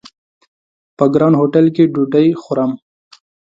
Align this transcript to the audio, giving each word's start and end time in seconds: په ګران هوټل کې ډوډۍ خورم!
په 0.97 1.05
ګران 1.13 1.33
هوټل 1.39 1.65
کې 1.75 1.83
ډوډۍ 1.93 2.27
خورم! 2.41 2.71